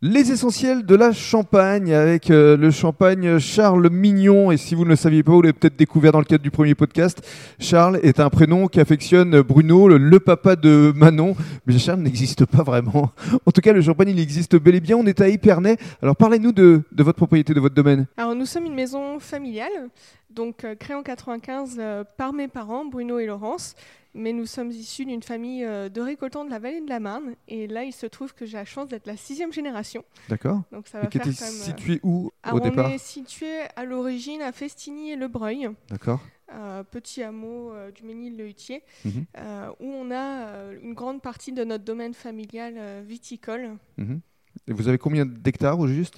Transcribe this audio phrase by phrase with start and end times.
[0.00, 4.52] Les essentiels de la Champagne avec euh, le champagne Charles Mignon.
[4.52, 6.52] Et si vous ne le saviez pas, vous l'avez peut-être découvert dans le cadre du
[6.52, 7.20] premier podcast.
[7.58, 11.34] Charles est un prénom qui affectionne Bruno, le, le papa de Manon.
[11.66, 13.10] Mais Charles n'existe pas vraiment.
[13.44, 14.96] En tout cas, le champagne, il existe bel et bien.
[14.96, 15.76] On est à Épernay.
[16.00, 18.06] Alors parlez-nous de, de votre propriété, de votre domaine.
[18.16, 19.88] Alors nous sommes une maison familiale,
[20.30, 23.74] donc euh, créée en 95 euh, par mes parents, Bruno et Laurence.
[24.14, 27.34] Mais nous sommes issus d'une famille euh, de récoltants de la vallée de la Marne.
[27.46, 30.04] Et là, il se trouve que j'ai la chance d'être la sixième génération.
[30.28, 32.98] D'accord Donc ça Et va qui faire était situé où alors, au on départ est
[32.98, 36.20] situé à l'origine à Festigny et Le Breuil, D'accord
[36.52, 39.26] euh, petit hameau euh, du Ménil-le-Hutier, Mhm.
[39.36, 43.76] euh, où on a une grande partie de notre domaine familial viticole.
[43.98, 44.20] Mhm.
[44.66, 46.16] Et vous avez combien d'hectares au juste?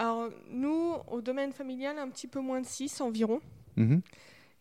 [0.00, 3.40] Alors nous, au domaine familial, un petit peu moins de 6 environ.
[3.76, 4.00] Mhm.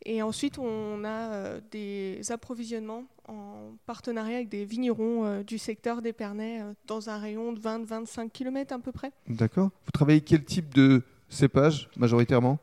[0.05, 6.02] Et ensuite, on a euh, des approvisionnements en partenariat avec des vignerons euh, du secteur
[6.02, 9.13] d'Épernay euh, dans un rayon de 20-25 km à peu près.
[9.30, 9.70] D'accord.
[9.85, 12.59] Vous travaillez quel type de cépage majoritairement?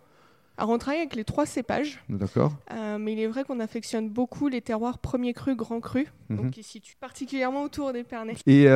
[0.58, 2.53] Alors, on travaille avec les trois cépages, D'accord.
[2.73, 6.36] euh, mais il est vrai qu'on affectionne beaucoup les terroirs premier cru, grand cru, Mhm.
[6.36, 8.34] donc qui se situent particulièrement autour d'Épernay.
[8.47, 8.67] Et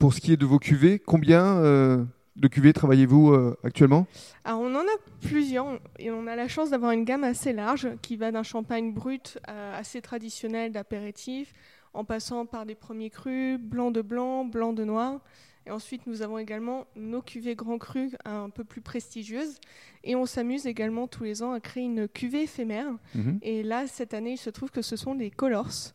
[0.00, 4.06] pour ce qui est de vos cuvées, combien de cuvées travaillez-vous euh, actuellement?
[4.44, 7.88] Alors, on en a plusieurs et on a la chance d'avoir une gamme assez large
[8.02, 11.52] qui va d'un champagne brut euh, assez traditionnel d'apéritif,
[11.94, 15.20] en passant par des premiers crus, blanc de blanc, blanc de noir.
[15.66, 19.60] Et ensuite, nous avons également nos cuvées grand cru un peu plus prestigieuses.
[20.02, 22.86] Et on s'amuse également tous les ans à créer une cuvée éphémère.
[23.14, 23.38] Mhm.
[23.42, 25.92] Et là, cette année, il se trouve que ce sont les Colors,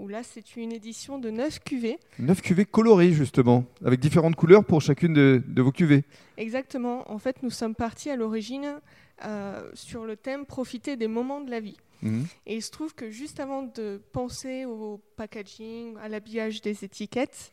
[0.00, 1.98] où là, c'est une édition de 9 cuvées.
[2.18, 6.04] Neuf cuvées colorées justement, avec différentes couleurs pour chacune de, de vos cuvées.
[6.38, 7.10] Exactement.
[7.10, 8.80] En fait, nous sommes partis à l'origine
[9.24, 11.76] euh, sur le thème profiter des moments de la vie.
[12.02, 12.26] Mhm.
[12.46, 17.52] Et il se trouve que juste avant de penser au packaging, à l'habillage des étiquettes,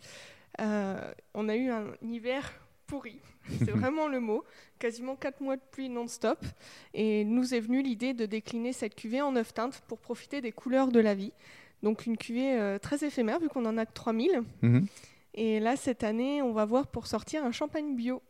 [0.62, 2.50] euh, on a eu un hiver
[2.88, 3.20] pourri.
[3.60, 4.46] C'est vraiment le mot.
[4.80, 6.40] Quasiment 4 mois de pluie non-stop.
[6.94, 10.54] Et nous est venue l'idée de décliner cette cuvée en 9 teintes pour profiter des
[10.54, 11.34] couleurs de la vie.
[11.84, 14.42] Donc une cuvée euh, très éphémère vu qu'on en a que 3000.
[14.62, 14.86] Mhm.
[15.34, 18.22] Et là, cette année, on va voir pour sortir un champagne bio.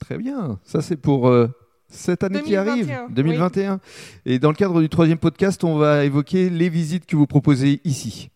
[0.00, 0.58] Très bien.
[0.64, 1.48] Ça c'est pour euh,
[1.88, 3.80] cette année qui 2021, arrive, 2021.
[4.24, 7.80] Et dans le cadre du troisième podcast, on va évoquer les visites que vous proposez
[7.84, 8.30] ici.